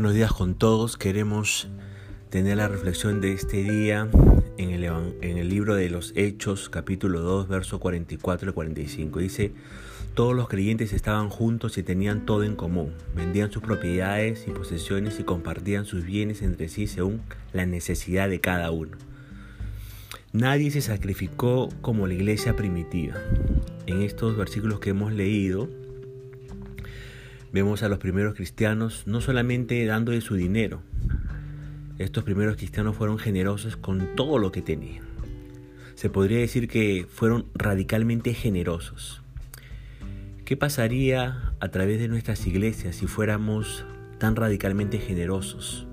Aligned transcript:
Buenos 0.00 0.14
días 0.14 0.32
con 0.32 0.54
todos. 0.54 0.96
Queremos 0.96 1.68
tener 2.30 2.56
la 2.56 2.68
reflexión 2.68 3.20
de 3.20 3.34
este 3.34 3.58
día 3.58 4.08
en 4.56 4.70
el, 4.70 4.84
en 4.84 5.36
el 5.36 5.50
libro 5.50 5.74
de 5.74 5.90
los 5.90 6.14
Hechos, 6.16 6.70
capítulo 6.70 7.20
2, 7.20 7.48
verso 7.48 7.80
44 7.80 8.48
y 8.48 8.52
45. 8.54 9.18
Dice, 9.18 9.52
todos 10.14 10.34
los 10.34 10.48
creyentes 10.48 10.94
estaban 10.94 11.28
juntos 11.28 11.76
y 11.76 11.82
tenían 11.82 12.24
todo 12.24 12.44
en 12.44 12.56
común. 12.56 12.94
Vendían 13.14 13.52
sus 13.52 13.62
propiedades 13.62 14.46
y 14.48 14.52
posesiones 14.52 15.20
y 15.20 15.24
compartían 15.24 15.84
sus 15.84 16.02
bienes 16.06 16.40
entre 16.40 16.70
sí 16.70 16.86
según 16.86 17.20
la 17.52 17.66
necesidad 17.66 18.30
de 18.30 18.40
cada 18.40 18.70
uno. 18.70 18.96
Nadie 20.32 20.70
se 20.70 20.80
sacrificó 20.80 21.68
como 21.82 22.06
la 22.06 22.14
iglesia 22.14 22.56
primitiva. 22.56 23.16
En 23.84 24.00
estos 24.00 24.34
versículos 24.34 24.80
que 24.80 24.90
hemos 24.90 25.12
leído, 25.12 25.68
Vemos 27.52 27.82
a 27.82 27.88
los 27.88 27.98
primeros 27.98 28.34
cristianos 28.34 29.04
no 29.06 29.20
solamente 29.20 29.84
dando 29.84 30.12
de 30.12 30.20
su 30.20 30.36
dinero, 30.36 30.82
estos 32.00 32.24
primeros 32.24 32.56
cristianos 32.56 32.96
fueron 32.96 33.18
generosos 33.18 33.76
con 33.76 34.16
todo 34.16 34.38
lo 34.38 34.50
que 34.50 34.62
tenían. 34.62 35.04
Se 35.96 36.08
podría 36.08 36.38
decir 36.38 36.66
que 36.66 37.06
fueron 37.06 37.44
radicalmente 37.52 38.32
generosos. 38.32 39.20
¿Qué 40.46 40.56
pasaría 40.56 41.52
a 41.60 41.68
través 41.68 42.00
de 42.00 42.08
nuestras 42.08 42.46
iglesias 42.46 42.96
si 42.96 43.06
fuéramos 43.06 43.84
tan 44.16 44.34
radicalmente 44.34 44.98
generosos? 44.98 45.86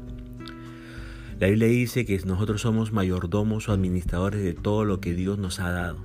La 1.41 1.47
Biblia 1.47 1.67
dice 1.67 2.05
que 2.05 2.17
nosotros 2.25 2.61
somos 2.61 2.93
mayordomos 2.93 3.67
o 3.67 3.73
administradores 3.73 4.41
de 4.41 4.53
todo 4.53 4.85
lo 4.85 5.01
que 5.01 5.13
Dios 5.13 5.37
nos 5.37 5.59
ha 5.59 5.71
dado. 5.71 5.97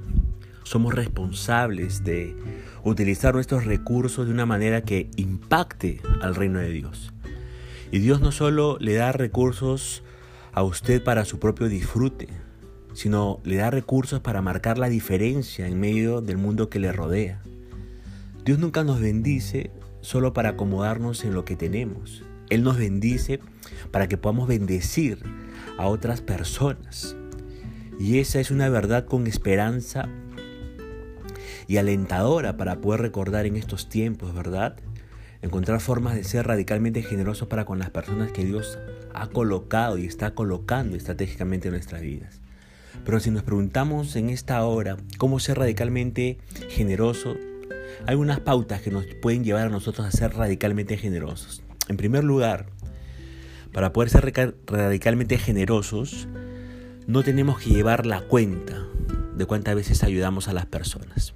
Somos 0.62 0.94
responsables 0.94 2.04
de 2.04 2.36
utilizar 2.84 3.34
nuestros 3.34 3.64
recursos 3.64 4.26
de 4.26 4.32
una 4.32 4.46
manera 4.46 4.82
que 4.82 5.10
impacte 5.16 6.00
al 6.20 6.34
reino 6.34 6.58
de 6.58 6.70
Dios. 6.70 7.12
Y 7.90 7.98
Dios 7.98 8.20
no 8.20 8.32
solo 8.32 8.78
le 8.80 8.94
da 8.94 9.12
recursos 9.12 10.02
a 10.52 10.62
usted 10.62 11.02
para 11.02 11.24
su 11.24 11.38
propio 11.38 11.68
disfrute, 11.68 12.28
sino 12.94 13.40
le 13.44 13.56
da 13.56 13.70
recursos 13.70 14.20
para 14.20 14.42
marcar 14.42 14.78
la 14.78 14.88
diferencia 14.88 15.66
en 15.66 15.80
medio 15.80 16.20
del 16.20 16.38
mundo 16.38 16.68
que 16.68 16.78
le 16.78 16.92
rodea. 16.92 17.42
Dios 18.44 18.58
nunca 18.58 18.84
nos 18.84 19.00
bendice 19.00 19.70
solo 20.00 20.32
para 20.32 20.50
acomodarnos 20.50 21.24
en 21.24 21.34
lo 21.34 21.44
que 21.44 21.56
tenemos. 21.56 22.22
Él 22.50 22.62
nos 22.62 22.76
bendice 22.76 23.40
para 23.90 24.08
que 24.08 24.18
podamos 24.18 24.48
bendecir 24.48 25.22
a 25.78 25.86
otras 25.86 26.20
personas. 26.20 27.16
Y 27.98 28.18
esa 28.18 28.40
es 28.40 28.50
una 28.50 28.68
verdad 28.68 29.06
con 29.06 29.26
esperanza 29.26 30.08
y 31.72 31.78
alentadora 31.78 32.58
para 32.58 32.82
poder 32.82 33.00
recordar 33.00 33.46
en 33.46 33.56
estos 33.56 33.88
tiempos, 33.88 34.34
¿verdad? 34.34 34.76
Encontrar 35.40 35.80
formas 35.80 36.14
de 36.14 36.22
ser 36.22 36.46
radicalmente 36.46 37.02
generosos 37.02 37.48
para 37.48 37.64
con 37.64 37.78
las 37.78 37.88
personas 37.88 38.30
que 38.30 38.44
Dios 38.44 38.78
ha 39.14 39.28
colocado 39.28 39.96
y 39.96 40.04
está 40.04 40.34
colocando 40.34 40.96
estratégicamente 40.96 41.68
en 41.68 41.72
nuestras 41.72 42.02
vidas. 42.02 42.42
Pero 43.06 43.20
si 43.20 43.30
nos 43.30 43.42
preguntamos 43.42 44.16
en 44.16 44.28
esta 44.28 44.62
hora 44.62 44.98
cómo 45.16 45.40
ser 45.40 45.60
radicalmente 45.60 46.36
generoso, 46.68 47.36
hay 48.06 48.16
unas 48.16 48.40
pautas 48.40 48.82
que 48.82 48.90
nos 48.90 49.06
pueden 49.22 49.42
llevar 49.42 49.68
a 49.68 49.70
nosotros 49.70 50.06
a 50.06 50.10
ser 50.10 50.34
radicalmente 50.34 50.98
generosos. 50.98 51.62
En 51.88 51.96
primer 51.96 52.22
lugar, 52.22 52.66
para 53.72 53.94
poder 53.94 54.10
ser 54.10 54.54
radicalmente 54.66 55.38
generosos, 55.38 56.28
no 57.06 57.22
tenemos 57.22 57.60
que 57.60 57.70
llevar 57.70 58.04
la 58.04 58.20
cuenta 58.20 58.86
de 59.34 59.46
cuántas 59.46 59.74
veces 59.74 60.04
ayudamos 60.04 60.48
a 60.48 60.52
las 60.52 60.66
personas. 60.66 61.32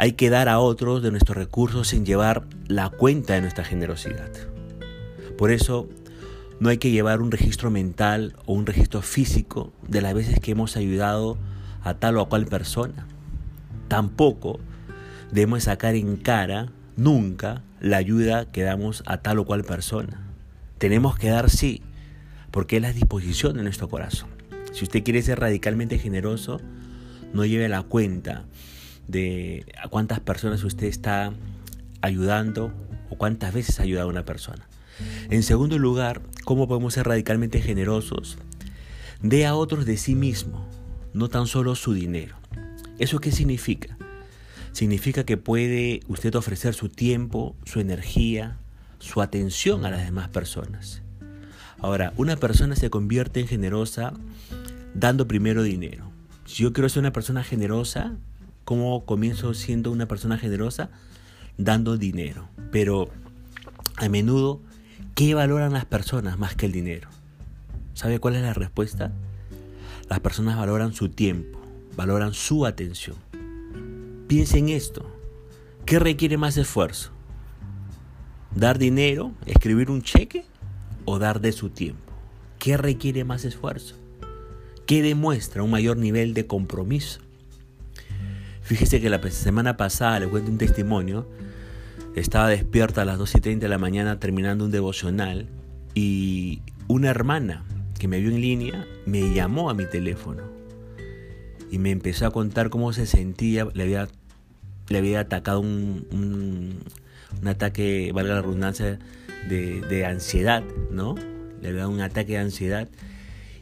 Hay 0.00 0.12
que 0.12 0.30
dar 0.30 0.48
a 0.48 0.60
otros 0.60 1.02
de 1.02 1.10
nuestros 1.10 1.36
recursos 1.36 1.88
sin 1.88 2.06
llevar 2.06 2.46
la 2.68 2.88
cuenta 2.88 3.34
de 3.34 3.42
nuestra 3.42 3.64
generosidad. 3.64 4.30
Por 5.36 5.50
eso, 5.50 5.90
no 6.58 6.70
hay 6.70 6.78
que 6.78 6.90
llevar 6.90 7.20
un 7.20 7.30
registro 7.30 7.70
mental 7.70 8.34
o 8.46 8.54
un 8.54 8.64
registro 8.64 9.02
físico 9.02 9.74
de 9.86 10.00
las 10.00 10.14
veces 10.14 10.40
que 10.40 10.52
hemos 10.52 10.78
ayudado 10.78 11.36
a 11.82 11.92
tal 11.92 12.16
o 12.16 12.26
cual 12.30 12.46
persona. 12.46 13.06
Tampoco 13.88 14.58
debemos 15.32 15.64
sacar 15.64 15.94
en 15.94 16.16
cara 16.16 16.72
nunca 16.96 17.62
la 17.78 17.98
ayuda 17.98 18.46
que 18.46 18.62
damos 18.62 19.02
a 19.04 19.18
tal 19.18 19.38
o 19.40 19.44
cual 19.44 19.64
persona. 19.64 20.22
Tenemos 20.78 21.18
que 21.18 21.28
dar 21.28 21.50
sí, 21.50 21.82
porque 22.50 22.76
es 22.76 22.82
la 22.82 22.94
disposición 22.94 23.58
de 23.58 23.64
nuestro 23.64 23.90
corazón. 23.90 24.30
Si 24.72 24.82
usted 24.82 25.04
quiere 25.04 25.20
ser 25.20 25.40
radicalmente 25.40 25.98
generoso, 25.98 26.58
no 27.34 27.44
lleve 27.44 27.68
la 27.68 27.82
cuenta 27.82 28.46
de 29.10 29.66
a 29.82 29.88
cuántas 29.88 30.20
personas 30.20 30.62
usted 30.64 30.86
está 30.86 31.32
ayudando 32.00 32.72
o 33.10 33.16
cuántas 33.16 33.52
veces 33.52 33.80
ha 33.80 33.82
ayudado 33.82 34.08
a 34.08 34.10
una 34.10 34.24
persona. 34.24 34.68
En 35.30 35.42
segundo 35.42 35.78
lugar, 35.78 36.22
cómo 36.44 36.68
podemos 36.68 36.94
ser 36.94 37.06
radicalmente 37.06 37.60
generosos. 37.60 38.38
Dé 39.22 39.46
a 39.46 39.54
otros 39.54 39.86
de 39.86 39.96
sí 39.96 40.14
mismo, 40.14 40.66
no 41.12 41.28
tan 41.28 41.46
solo 41.46 41.74
su 41.74 41.92
dinero. 41.92 42.36
¿Eso 42.98 43.18
qué 43.18 43.32
significa? 43.32 43.96
Significa 44.72 45.24
que 45.24 45.36
puede 45.36 46.00
usted 46.08 46.34
ofrecer 46.34 46.74
su 46.74 46.88
tiempo, 46.88 47.56
su 47.64 47.80
energía, 47.80 48.58
su 48.98 49.22
atención 49.22 49.84
a 49.84 49.90
las 49.90 50.04
demás 50.04 50.28
personas. 50.28 51.02
Ahora, 51.78 52.12
una 52.16 52.36
persona 52.36 52.76
se 52.76 52.90
convierte 52.90 53.40
en 53.40 53.48
generosa 53.48 54.12
dando 54.94 55.26
primero 55.26 55.62
dinero. 55.62 56.10
Si 56.44 56.62
yo 56.62 56.72
quiero 56.72 56.88
ser 56.88 57.00
una 57.00 57.12
persona 57.12 57.42
generosa, 57.42 58.16
¿Cómo 58.70 59.04
comienzo 59.04 59.52
siendo 59.52 59.90
una 59.90 60.06
persona 60.06 60.38
generosa? 60.38 60.90
Dando 61.58 61.96
dinero. 61.96 62.48
Pero 62.70 63.08
a 63.96 64.08
menudo, 64.08 64.60
¿qué 65.16 65.34
valoran 65.34 65.72
las 65.72 65.86
personas 65.86 66.38
más 66.38 66.54
que 66.54 66.66
el 66.66 66.72
dinero? 66.72 67.08
¿Sabe 67.94 68.20
cuál 68.20 68.36
es 68.36 68.42
la 68.42 68.54
respuesta? 68.54 69.10
Las 70.08 70.20
personas 70.20 70.56
valoran 70.56 70.92
su 70.92 71.08
tiempo, 71.08 71.58
valoran 71.96 72.32
su 72.32 72.64
atención. 72.64 73.16
Piense 74.28 74.58
en 74.58 74.68
esto. 74.68 75.04
¿Qué 75.84 75.98
requiere 75.98 76.36
más 76.36 76.56
esfuerzo? 76.56 77.10
¿Dar 78.54 78.78
dinero, 78.78 79.32
escribir 79.46 79.90
un 79.90 80.02
cheque 80.02 80.44
o 81.06 81.18
dar 81.18 81.40
de 81.40 81.50
su 81.50 81.70
tiempo? 81.70 82.12
¿Qué 82.60 82.76
requiere 82.76 83.24
más 83.24 83.44
esfuerzo? 83.44 83.96
¿Qué 84.86 85.02
demuestra 85.02 85.64
un 85.64 85.72
mayor 85.72 85.96
nivel 85.96 86.34
de 86.34 86.46
compromiso? 86.46 87.20
Fíjese 88.70 89.00
que 89.00 89.10
la 89.10 89.20
semana 89.32 89.76
pasada, 89.76 90.20
le 90.20 90.28
cuento 90.28 90.48
un 90.48 90.56
testimonio, 90.56 91.26
estaba 92.14 92.46
despierta 92.46 93.02
a 93.02 93.04
las 93.04 93.18
2 93.18 93.34
y 93.34 93.40
30 93.40 93.64
de 93.64 93.68
la 93.68 93.78
mañana 93.78 94.20
terminando 94.20 94.64
un 94.64 94.70
devocional 94.70 95.48
y 95.92 96.62
una 96.86 97.10
hermana 97.10 97.64
que 97.98 98.06
me 98.06 98.20
vio 98.20 98.30
en 98.30 98.40
línea 98.40 98.86
me 99.06 99.34
llamó 99.34 99.70
a 99.70 99.74
mi 99.74 99.86
teléfono 99.86 100.44
y 101.68 101.78
me 101.78 101.90
empezó 101.90 102.26
a 102.26 102.30
contar 102.30 102.70
cómo 102.70 102.92
se 102.92 103.06
sentía, 103.06 103.66
le 103.74 103.82
había, 103.82 104.06
le 104.88 104.98
había 104.98 105.18
atacado 105.18 105.58
un, 105.58 106.06
un, 106.12 107.48
ataque, 107.48 108.12
valga 108.14 108.34
la 108.34 108.42
redundancia, 108.42 109.00
de, 109.48 109.80
de 109.80 110.06
ansiedad, 110.06 110.62
¿no? 110.92 111.16
Le 111.60 111.70
había 111.70 111.80
dado 111.80 111.90
un 111.90 112.02
ataque 112.02 112.34
de 112.34 112.38
ansiedad 112.38 112.88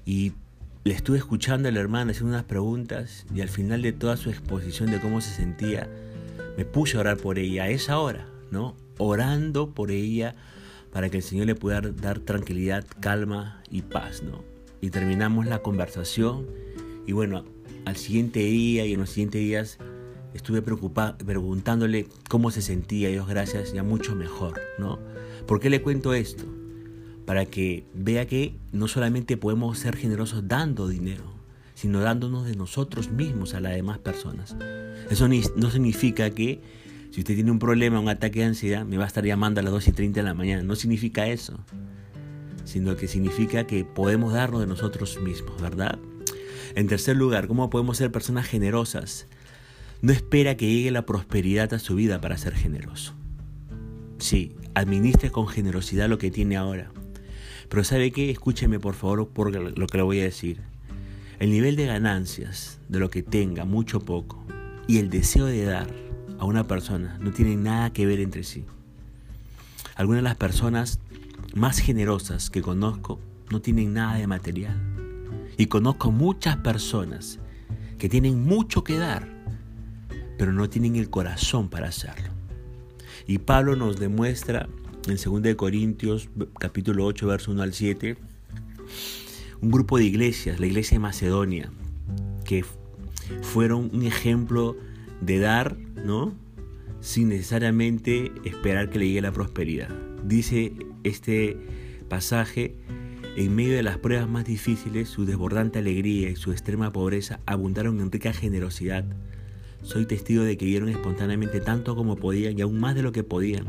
y 0.05 0.35
le 0.85 0.95
estuve 0.95 1.19
escuchando 1.19 1.69
a 1.69 1.73
la 1.73 1.81
hermana 1.81 2.13
haciendo 2.13 2.35
unas 2.35 2.45
preguntas 2.45 3.27
y 3.35 3.41
al 3.41 3.49
final 3.49 3.83
de 3.83 3.93
toda 3.93 4.17
su 4.17 4.31
exposición 4.31 4.91
de 4.91 5.01
cómo 5.01 5.21
se 5.21 5.35
sentía, 5.35 5.89
me 6.57 6.65
puse 6.65 6.97
a 6.97 7.01
orar 7.01 7.17
por 7.17 7.39
ella 7.39 7.65
a 7.65 7.69
esa 7.69 7.99
hora, 7.99 8.29
¿no? 8.51 8.77
Orando 8.99 9.71
por 9.71 9.91
ella 9.91 10.35
para 10.93 11.11
que 11.11 11.19
el 11.19 11.23
Señor 11.23 11.47
le 11.47 11.55
pudiera 11.55 11.91
dar 11.91 12.21
tranquilidad, 12.21 12.85
calma 13.01 13.63
y 13.71 13.83
paz, 13.83 14.23
¿no? 14.23 14.43
Y 14.81 14.91
terminamos 14.91 15.47
la 15.47 15.61
conversación 15.61 16.47
y 17.07 17.13
bueno, 17.13 17.45
al 17.85 17.97
siguiente 17.97 18.41
día 18.41 18.87
y 18.87 18.95
en 18.95 19.01
los 19.01 19.11
siguientes 19.11 19.41
días 19.41 19.79
estuve 20.35 20.63
preocupado, 20.63 21.19
preguntándole 21.19 22.07
cómo 22.29 22.51
se 22.51 22.63
sentía, 22.63 23.09
Dios 23.09 23.29
gracias, 23.29 23.73
ya 23.73 23.83
mucho 23.83 24.15
mejor, 24.15 24.61
¿no? 24.79 24.99
¿Por 25.47 25.61
qué 25.61 25.71
le 25.71 25.83
cuento 25.83 26.15
esto? 26.15 26.45
Para 27.29 27.45
que 27.45 27.85
vea 27.93 28.27
que 28.27 28.55
no 28.73 28.89
solamente 28.89 29.37
podemos 29.37 29.79
ser 29.79 29.95
generosos 29.97 30.49
dando 30.49 30.89
dinero, 30.89 31.25
sino 31.75 32.01
dándonos 32.01 32.47
de 32.47 32.57
nosotros 32.57 33.11
mismos 33.11 33.53
a 33.53 33.61
las 33.61 33.75
demás 33.75 33.99
personas. 33.99 34.57
Eso 35.11 35.29
no 35.29 35.71
significa 35.71 36.31
que 36.31 36.63
si 37.11 37.21
usted 37.21 37.35
tiene 37.35 37.51
un 37.51 37.59
problema, 37.59 38.01
un 38.01 38.09
ataque 38.09 38.39
de 38.39 38.47
ansiedad, 38.47 38.87
me 38.87 38.97
va 38.97 39.05
a 39.05 39.09
estar 39.09 39.27
llamando 39.27 39.61
a 39.61 39.63
las 39.63 39.75
2 39.75 39.89
y 39.89 39.93
30 39.93 40.21
de 40.21 40.25
la 40.25 40.33
mañana. 40.33 40.63
No 40.63 40.75
significa 40.75 41.27
eso, 41.27 41.59
sino 42.65 42.97
que 42.97 43.09
significa 43.09 43.67
que 43.67 43.85
podemos 43.85 44.33
darnos 44.33 44.63
de 44.63 44.67
nosotros 44.67 45.21
mismos, 45.21 45.61
¿verdad? 45.61 45.99
En 46.77 46.87
tercer 46.87 47.15
lugar, 47.15 47.47
¿cómo 47.47 47.69
podemos 47.69 47.99
ser 47.99 48.11
personas 48.11 48.47
generosas? 48.47 49.27
No 50.01 50.13
espera 50.13 50.57
que 50.57 50.67
llegue 50.67 50.91
la 50.93 51.05
prosperidad 51.05 51.75
a 51.75 51.79
su 51.79 51.95
vida 51.95 52.23
para 52.23 52.39
ser 52.39 52.55
generoso. 52.55 53.13
Sí, 54.17 54.57
administre 54.73 55.31
con 55.31 55.47
generosidad 55.47 56.09
lo 56.09 56.17
que 56.17 56.31
tiene 56.31 56.57
ahora. 56.57 56.91
Pero 57.69 57.85
¿sabe 57.85 58.11
qué? 58.13 58.31
Escúcheme 58.31 58.81
por 58.81 58.95
favor 58.95 59.29
por 59.29 59.55
lo 59.55 59.87
que 59.87 59.97
le 59.97 60.03
voy 60.03 60.21
a 60.21 60.25
decir. 60.25 60.61
El 61.39 61.51
nivel 61.51 61.77
de 61.77 61.87
ganancias 61.87 62.81
de 62.89 62.99
lo 62.99 63.11
que 63.11 63.23
tenga, 63.23 63.65
mucho 63.65 63.99
o 63.99 64.05
poco, 64.05 64.43
y 64.87 64.99
el 64.99 65.11
deseo 65.11 65.47
de 65.47 65.65
dar 65.65 65.87
a 66.39 66.45
una 66.45 66.67
persona 66.67 67.19
no 67.21 67.31
tienen 67.31 67.63
nada 67.63 67.93
que 67.93 68.07
ver 68.07 68.21
entre 68.21 68.43
sí. 68.43 68.65
Algunas 69.95 70.21
de 70.21 70.29
las 70.29 70.37
personas 70.37 70.99
más 71.55 71.79
generosas 71.79 72.51
que 72.51 72.63
conozco 72.63 73.21
no 73.51 73.61
tienen 73.61 73.93
nada 73.93 74.17
de 74.17 74.27
material. 74.27 74.77
Y 75.57 75.67
conozco 75.67 76.13
muchas 76.13 76.57
personas 76.59 77.39
que 77.99 78.09
tienen 78.09 78.45
mucho 78.45 78.85
que 78.85 78.97
dar, 78.97 79.29
pero 80.39 80.53
no 80.53 80.71
tienen 80.71 80.97
el 80.97 81.11
corazón 81.11 81.69
para 81.69 81.89
hacerlo. 81.89 82.31
Y 83.27 83.39
Pablo 83.39 83.75
nos 83.77 83.99
demuestra 83.99 84.69
en 85.11 85.43
2 85.43 85.55
Corintios 85.55 86.29
capítulo 86.59 87.07
8, 87.07 87.27
verso 87.27 87.51
1 87.53 87.63
al 87.63 87.73
7, 87.73 88.17
un 89.61 89.71
grupo 89.71 89.99
de 89.99 90.05
iglesias, 90.05 90.61
la 90.61 90.67
iglesia 90.67 90.97
de 90.97 91.01
Macedonia, 91.01 91.71
que 92.45 92.65
fueron 93.43 93.91
un 93.93 94.03
ejemplo 94.03 94.77
de 95.21 95.39
dar, 95.39 95.77
¿no? 96.05 96.35
Sin 97.01 97.29
necesariamente 97.29 98.33
esperar 98.45 98.91
que 98.91 98.99
le 98.99 99.07
llegue 99.09 99.23
la 99.23 99.33
prosperidad. 99.33 99.89
Dice 100.25 100.73
este 101.05 101.57
pasaje, 102.09 102.77
en 103.37 103.55
medio 103.55 103.77
de 103.77 103.83
las 103.83 103.99
pruebas 103.99 104.29
más 104.29 104.45
difíciles, 104.45 105.09
su 105.09 105.25
desbordante 105.25 105.79
alegría 105.79 106.29
y 106.29 106.37
su 106.37 106.53
extrema 106.53 106.93
pobreza 106.93 107.41
abundaron 107.47 108.01
en 108.01 108.11
rica 108.11 108.33
generosidad. 108.33 109.05
Soy 109.83 110.07
testigo 110.07 110.43
de 110.43 110.57
que 110.57 110.67
dieron 110.67 110.89
espontáneamente 110.89 111.61
tanto 111.61 111.95
como 111.95 112.17
podían 112.17 112.59
y 112.59 112.63
aún 112.63 112.81
más 112.81 112.95
de 112.95 113.03
lo 113.03 113.13
que 113.13 113.23
podían, 113.23 113.67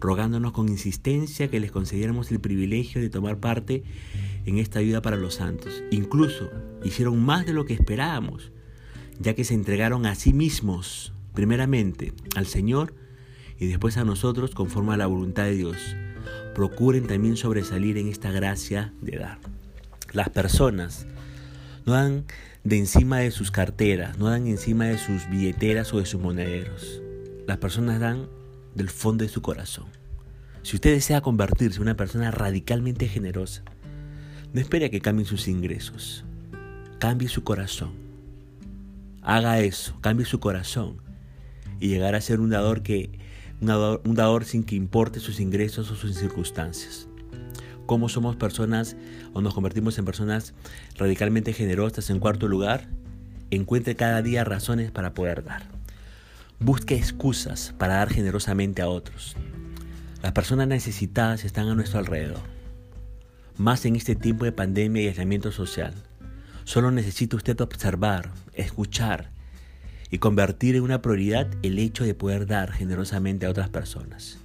rogándonos 0.00 0.52
con 0.52 0.68
insistencia 0.68 1.48
que 1.48 1.60
les 1.60 1.72
concediéramos 1.72 2.30
el 2.30 2.40
privilegio 2.40 3.00
de 3.00 3.10
tomar 3.10 3.38
parte 3.38 3.82
en 4.46 4.58
esta 4.58 4.78
ayuda 4.78 5.02
para 5.02 5.16
los 5.16 5.34
santos. 5.34 5.82
Incluso 5.90 6.50
hicieron 6.84 7.22
más 7.22 7.46
de 7.46 7.52
lo 7.52 7.64
que 7.64 7.74
esperábamos, 7.74 8.52
ya 9.18 9.34
que 9.34 9.44
se 9.44 9.54
entregaron 9.54 10.06
a 10.06 10.14
sí 10.14 10.32
mismos, 10.32 11.12
primeramente 11.34 12.12
al 12.36 12.46
Señor 12.46 12.94
y 13.58 13.66
después 13.66 13.96
a 13.96 14.04
nosotros 14.04 14.52
conforme 14.52 14.94
a 14.94 14.96
la 14.96 15.06
voluntad 15.06 15.44
de 15.44 15.56
Dios. 15.56 15.96
Procuren 16.54 17.06
también 17.06 17.36
sobresalir 17.36 17.98
en 17.98 18.08
esta 18.08 18.30
gracia 18.30 18.92
de 19.00 19.18
dar. 19.18 19.38
Las 20.12 20.30
personas 20.30 21.06
no 21.84 21.92
dan 21.92 22.24
de 22.62 22.78
encima 22.78 23.18
de 23.18 23.30
sus 23.30 23.50
carteras, 23.50 24.16
no 24.16 24.30
dan 24.30 24.46
encima 24.46 24.86
de 24.86 24.96
sus 24.96 25.28
billeteras 25.28 25.92
o 25.92 25.98
de 25.98 26.06
sus 26.06 26.20
monederos. 26.20 27.02
Las 27.46 27.58
personas 27.58 28.00
dan 28.00 28.28
del 28.74 28.90
fondo 28.90 29.24
de 29.24 29.30
su 29.30 29.42
corazón. 29.42 29.86
Si 30.62 30.76
usted 30.76 30.92
desea 30.92 31.20
convertirse 31.20 31.76
en 31.76 31.82
una 31.82 31.96
persona 31.96 32.30
radicalmente 32.30 33.08
generosa, 33.08 33.62
no 34.52 34.60
espere 34.60 34.86
a 34.86 34.90
que 34.90 35.00
cambien 35.00 35.26
sus 35.26 35.48
ingresos. 35.48 36.24
Cambie 36.98 37.28
su 37.28 37.44
corazón. 37.44 37.92
Haga 39.20 39.60
eso, 39.60 39.98
cambie 40.00 40.26
su 40.26 40.40
corazón 40.40 40.98
y 41.80 41.88
llegar 41.88 42.14
a 42.14 42.20
ser 42.20 42.40
un 42.40 42.50
dador 42.50 42.82
que 42.82 43.18
un 43.60 44.14
dador 44.14 44.44
sin 44.44 44.64
que 44.64 44.74
importe 44.74 45.20
sus 45.20 45.40
ingresos 45.40 45.90
o 45.90 45.96
sus 45.96 46.14
circunstancias. 46.16 47.08
Cómo 47.86 48.08
somos 48.08 48.36
personas 48.36 48.96
o 49.32 49.40
nos 49.40 49.54
convertimos 49.54 49.98
en 49.98 50.04
personas 50.04 50.54
radicalmente 50.96 51.52
generosas. 51.52 52.10
En 52.10 52.20
cuarto 52.20 52.48
lugar, 52.48 52.88
encuentre 53.50 53.96
cada 53.96 54.22
día 54.22 54.44
razones 54.44 54.90
para 54.90 55.14
poder 55.14 55.44
dar. 55.44 55.73
Busque 56.60 56.96
excusas 56.96 57.74
para 57.78 57.94
dar 57.94 58.10
generosamente 58.10 58.82
a 58.82 58.88
otros. 58.88 59.36
Las 60.22 60.32
personas 60.32 60.68
necesitadas 60.68 61.44
están 61.44 61.68
a 61.68 61.74
nuestro 61.74 61.98
alrededor 61.98 62.54
más 63.56 63.84
en 63.84 63.94
este 63.94 64.16
tiempo 64.16 64.44
de 64.44 64.52
pandemia 64.52 65.02
y 65.02 65.08
aislamiento 65.08 65.52
social. 65.52 65.94
Solo 66.64 66.90
necesita 66.90 67.36
usted 67.36 67.60
observar, 67.60 68.32
escuchar 68.54 69.30
y 70.10 70.18
convertir 70.18 70.76
en 70.76 70.82
una 70.82 71.02
prioridad 71.02 71.48
el 71.62 71.78
hecho 71.78 72.04
de 72.04 72.14
poder 72.14 72.46
dar 72.46 72.72
generosamente 72.72 73.46
a 73.46 73.50
otras 73.50 73.68
personas. 73.68 74.38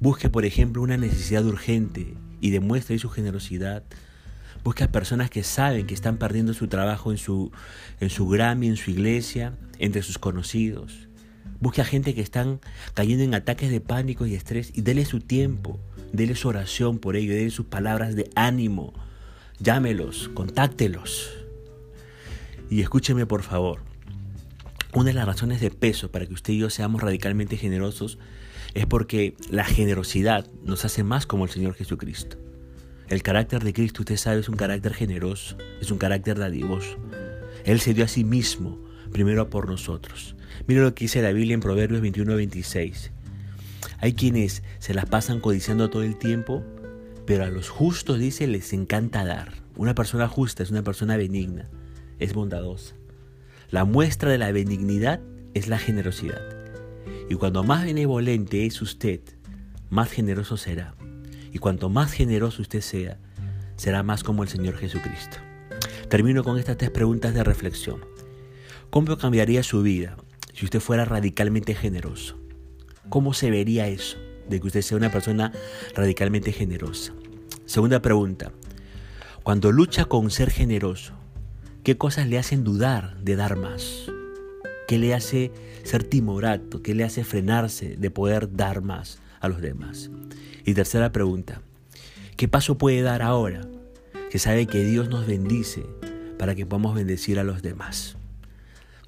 Busque, 0.00 0.28
por 0.28 0.44
ejemplo, 0.44 0.82
una 0.82 0.96
necesidad 0.96 1.44
urgente 1.46 2.14
y 2.40 2.50
demuestre 2.50 2.98
su 2.98 3.08
generosidad. 3.08 3.84
Busque 4.62 4.84
a 4.84 4.92
personas 4.92 5.30
que 5.30 5.42
saben 5.42 5.86
que 5.86 5.94
están 5.94 6.18
perdiendo 6.18 6.52
su 6.52 6.68
trabajo 6.68 7.12
en 7.12 7.18
su, 7.18 7.52
en 8.00 8.10
su 8.10 8.28
Grammy, 8.28 8.68
en 8.68 8.76
su 8.76 8.90
iglesia, 8.90 9.54
entre 9.78 10.02
sus 10.02 10.18
conocidos. 10.18 11.05
Busque 11.60 11.80
a 11.80 11.84
gente 11.84 12.14
que 12.14 12.20
están 12.20 12.60
cayendo 12.94 13.24
en 13.24 13.34
ataques 13.34 13.70
de 13.70 13.80
pánico 13.80 14.26
y 14.26 14.34
estrés 14.34 14.72
y 14.74 14.82
dele 14.82 15.04
su 15.04 15.20
tiempo 15.20 15.80
Dele 16.12 16.34
su 16.34 16.48
oración 16.48 16.98
por 16.98 17.16
ello, 17.16 17.34
dele 17.34 17.50
sus 17.50 17.66
palabras 17.66 18.16
de 18.16 18.30
ánimo. 18.34 18.94
Llámelos, 19.58 20.30
contáctelos. 20.34 21.30
Y 22.70 22.80
escúcheme 22.80 23.26
por 23.26 23.42
favor. 23.42 23.80
Una 24.94 25.08
de 25.08 25.14
las 25.14 25.26
razones 25.26 25.60
de 25.60 25.70
peso 25.70 26.10
para 26.10 26.26
que 26.26 26.34
usted 26.34 26.54
y 26.54 26.58
yo 26.58 26.70
seamos 26.70 27.02
radicalmente 27.02 27.56
generosos 27.56 28.18
es 28.74 28.86
porque 28.86 29.34
la 29.50 29.64
generosidad 29.64 30.46
nos 30.64 30.84
hace 30.84 31.04
más 31.04 31.26
como 31.26 31.44
el 31.44 31.50
Señor 31.50 31.74
Jesucristo. 31.74 32.38
El 33.08 33.22
carácter 33.22 33.62
de 33.62 33.72
Cristo, 33.72 34.02
usted 34.02 34.16
sabe, 34.16 34.40
es 34.40 34.48
un 34.48 34.56
carácter 34.56 34.94
generoso, 34.94 35.56
es 35.80 35.90
un 35.90 35.98
carácter 35.98 36.38
dadivoso. 36.38 36.96
Él 37.64 37.80
se 37.80 37.94
dio 37.94 38.04
a 38.04 38.08
sí 38.08 38.24
mismo 38.24 38.78
primero 39.12 39.50
por 39.50 39.68
nosotros. 39.68 40.36
Mire 40.66 40.80
lo 40.80 40.94
que 40.94 41.04
dice 41.04 41.22
la 41.22 41.32
Biblia 41.32 41.54
en 41.54 41.60
Proverbios 41.60 42.02
21-26. 42.02 43.10
Hay 43.98 44.14
quienes 44.14 44.62
se 44.78 44.94
las 44.94 45.06
pasan 45.06 45.40
codiciando 45.40 45.90
todo 45.90 46.02
el 46.02 46.16
tiempo, 46.16 46.62
pero 47.26 47.44
a 47.44 47.48
los 47.48 47.68
justos, 47.68 48.18
dice, 48.18 48.46
les 48.46 48.72
encanta 48.72 49.24
dar. 49.24 49.52
Una 49.76 49.94
persona 49.94 50.28
justa 50.28 50.62
es 50.62 50.70
una 50.70 50.82
persona 50.82 51.16
benigna, 51.16 51.68
es 52.18 52.34
bondadosa. 52.34 52.94
La 53.70 53.84
muestra 53.84 54.30
de 54.30 54.38
la 54.38 54.52
benignidad 54.52 55.20
es 55.54 55.68
la 55.68 55.78
generosidad. 55.78 56.40
Y 57.28 57.34
cuando 57.34 57.64
más 57.64 57.84
benevolente 57.84 58.66
es 58.66 58.80
usted, 58.80 59.20
más 59.90 60.10
generoso 60.10 60.56
será. 60.56 60.94
Y 61.52 61.58
cuanto 61.58 61.88
más 61.88 62.12
generoso 62.12 62.62
usted 62.62 62.80
sea, 62.80 63.18
será 63.76 64.02
más 64.02 64.22
como 64.22 64.42
el 64.42 64.48
Señor 64.48 64.76
Jesucristo. 64.76 65.38
Termino 66.08 66.44
con 66.44 66.58
estas 66.58 66.76
tres 66.76 66.90
preguntas 66.90 67.34
de 67.34 67.42
reflexión. 67.42 68.00
¿Cómo 68.90 69.16
cambiaría 69.18 69.62
su 69.62 69.82
vida 69.82 70.16
si 70.54 70.64
usted 70.64 70.80
fuera 70.80 71.04
radicalmente 71.04 71.74
generoso? 71.74 72.38
¿Cómo 73.08 73.34
se 73.34 73.50
vería 73.50 73.88
eso 73.88 74.16
de 74.48 74.60
que 74.60 74.66
usted 74.66 74.82
sea 74.82 74.96
una 74.96 75.10
persona 75.10 75.52
radicalmente 75.94 76.52
generosa? 76.52 77.12
Segunda 77.66 78.00
pregunta. 78.00 78.52
Cuando 79.42 79.70
lucha 79.70 80.06
con 80.06 80.30
ser 80.30 80.50
generoso, 80.50 81.14
¿qué 81.84 81.96
cosas 81.96 82.26
le 82.26 82.38
hacen 82.38 82.64
dudar 82.64 83.16
de 83.22 83.36
dar 83.36 83.56
más? 83.56 84.10
¿Qué 84.88 84.98
le 84.98 85.14
hace 85.14 85.52
ser 85.82 86.04
timorato? 86.04 86.82
¿Qué 86.82 86.94
le 86.94 87.04
hace 87.04 87.22
frenarse 87.22 87.96
de 87.96 88.10
poder 88.10 88.54
dar 88.56 88.82
más 88.82 89.20
a 89.40 89.48
los 89.48 89.60
demás? 89.60 90.10
Y 90.64 90.74
tercera 90.74 91.12
pregunta. 91.12 91.60
¿Qué 92.36 92.48
paso 92.48 92.78
puede 92.78 93.02
dar 93.02 93.22
ahora 93.22 93.62
que 94.30 94.38
sabe 94.38 94.66
que 94.66 94.84
Dios 94.84 95.08
nos 95.08 95.26
bendice 95.26 95.86
para 96.38 96.54
que 96.54 96.66
podamos 96.66 96.94
bendecir 96.94 97.38
a 97.38 97.44
los 97.44 97.62
demás? 97.62 98.15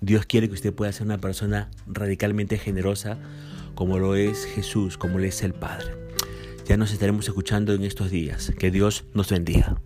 Dios 0.00 0.26
quiere 0.26 0.48
que 0.48 0.54
usted 0.54 0.72
pueda 0.72 0.92
ser 0.92 1.06
una 1.06 1.18
persona 1.18 1.70
radicalmente 1.86 2.58
generosa 2.58 3.18
como 3.74 3.98
lo 3.98 4.14
es 4.14 4.44
Jesús, 4.44 4.98
como 4.98 5.18
lo 5.18 5.24
es 5.24 5.42
el 5.42 5.54
Padre. 5.54 5.86
Ya 6.66 6.76
nos 6.76 6.92
estaremos 6.92 7.26
escuchando 7.26 7.72
en 7.72 7.84
estos 7.84 8.10
días. 8.10 8.52
Que 8.58 8.70
Dios 8.70 9.04
nos 9.14 9.30
bendiga. 9.30 9.80